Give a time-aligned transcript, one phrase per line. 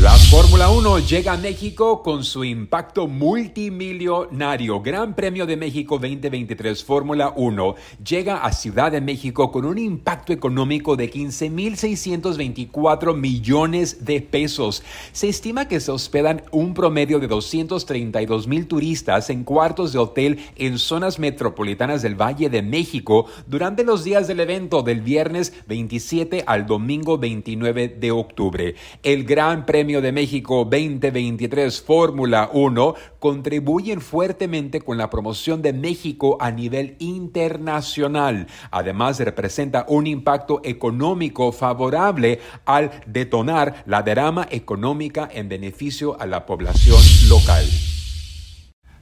[0.00, 4.80] La Fórmula 1 llega a México con su impacto multimillonario.
[4.80, 7.74] Gran Premio de México 2023 Fórmula 1
[8.08, 14.84] llega a Ciudad de México con un impacto económico de 15.624 millones de pesos.
[15.10, 20.38] Se estima que se hospedan un promedio de 232 mil turistas en cuartos de hotel
[20.54, 26.44] en zonas metropolitanas del Valle de México durante los días del evento del viernes 27
[26.46, 28.76] al domingo 29 de octubre.
[29.02, 36.36] El Gran Premio de México 2023 Fórmula 1 contribuyen fuertemente con la promoción de México
[36.40, 38.48] a nivel internacional.
[38.70, 46.44] Además, representa un impacto económico favorable al detonar la derrama económica en beneficio a la
[46.44, 47.64] población local.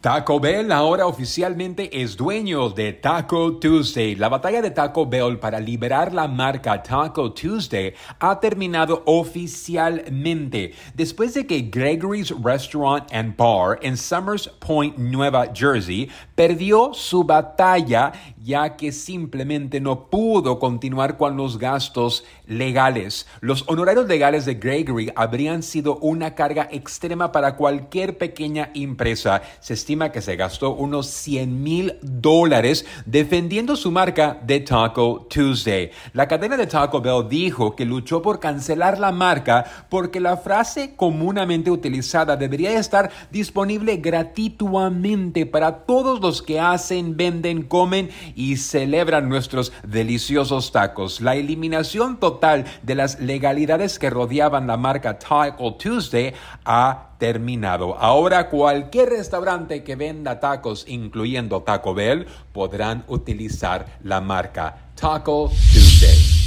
[0.00, 4.14] Taco Bell ahora oficialmente es dueño de Taco Tuesday.
[4.14, 11.34] La batalla de Taco Bell para liberar la marca Taco Tuesday ha terminado oficialmente después
[11.34, 18.76] de que Gregory's Restaurant and Bar en Summers Point, Nueva Jersey, perdió su batalla ya
[18.76, 23.26] que simplemente no pudo continuar con los gastos legales.
[23.40, 29.42] Los honorarios legales de Gregory habrían sido una carga extrema para cualquier pequeña empresa.
[29.88, 35.92] Estima que se gastó unos 100 mil dólares defendiendo su marca de Taco Tuesday.
[36.12, 40.94] La cadena de Taco Bell dijo que luchó por cancelar la marca porque la frase
[40.94, 49.30] comúnmente utilizada debería estar disponible gratuitamente para todos los que hacen, venden, comen y celebran
[49.30, 51.22] nuestros deliciosos tacos.
[51.22, 56.34] La eliminación total de las legalidades que rodeaban la marca Taco Tuesday
[56.66, 57.98] ha terminado.
[57.98, 66.37] Ahora cualquier restaurante que venda tacos, incluyendo Taco Bell, podrán utilizar la marca Taco Tuesday.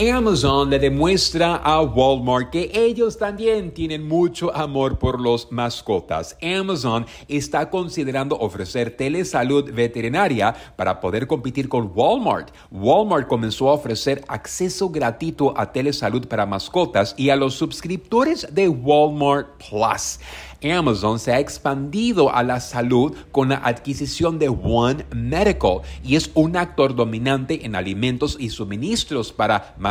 [0.00, 6.36] Amazon le demuestra a Walmart que ellos también tienen mucho amor por los mascotas.
[6.40, 12.54] Amazon está considerando ofrecer telesalud veterinaria para poder competir con Walmart.
[12.70, 18.68] Walmart comenzó a ofrecer acceso gratuito a telesalud para mascotas y a los suscriptores de
[18.68, 20.20] Walmart Plus.
[20.62, 26.30] Amazon se ha expandido a la salud con la adquisición de One Medical y es
[26.34, 29.87] un actor dominante en alimentos y suministros para mascotas.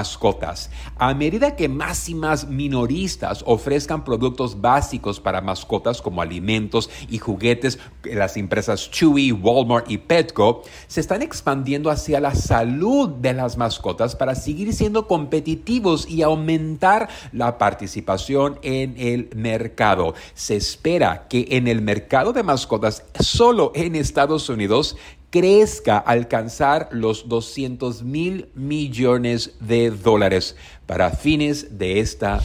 [0.97, 7.17] A medida que más y más minoristas ofrezcan productos básicos para mascotas como alimentos y
[7.17, 13.57] juguetes, las empresas Chewy, Walmart y Petco se están expandiendo hacia la salud de las
[13.57, 20.13] mascotas para seguir siendo competitivos y aumentar la participación en el mercado.
[20.33, 24.95] Se espera que en el mercado de mascotas solo en Estados Unidos
[25.29, 30.55] crezca a alcanzar los 200 mil millones de dólares
[30.85, 32.39] para fines de esta.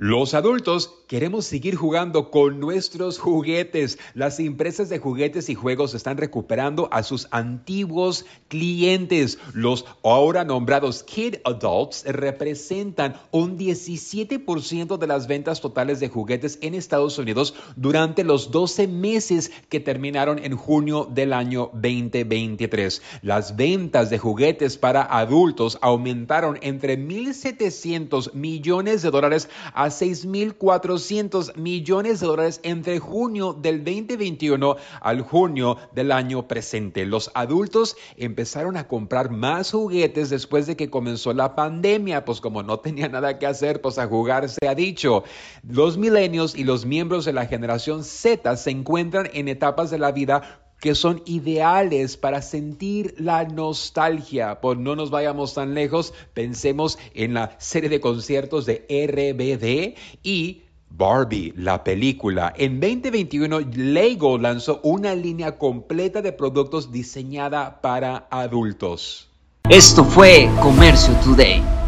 [0.00, 3.98] Los adultos queremos seguir jugando con nuestros juguetes.
[4.14, 9.40] Las empresas de juguetes y juegos están recuperando a sus antiguos clientes.
[9.54, 16.74] Los ahora nombrados Kid Adults representan un 17% de las ventas totales de juguetes en
[16.74, 23.02] Estados Unidos durante los 12 meses que terminaron en junio del año 2023.
[23.22, 32.20] Las ventas de juguetes para adultos aumentaron entre 1.700 millones de dólares a 6.400 millones
[32.20, 37.06] de dólares entre junio del 2021 al junio del año presente.
[37.06, 42.62] Los adultos empezaron a comprar más juguetes después de que comenzó la pandemia, pues como
[42.62, 45.24] no tenía nada que hacer, pues a jugar se ha dicho.
[45.62, 50.12] Los milenios y los miembros de la generación Z se encuentran en etapas de la
[50.12, 54.60] vida que son ideales para sentir la nostalgia.
[54.60, 60.62] Pues no nos vayamos tan lejos, pensemos en la serie de conciertos de RBD y
[60.90, 62.52] Barbie, la película.
[62.56, 69.28] En 2021, Lego lanzó una línea completa de productos diseñada para adultos.
[69.68, 71.87] Esto fue Comercio Today.